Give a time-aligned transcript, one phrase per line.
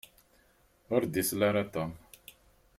[0.95, 1.91] Ur d-isel ara Tom.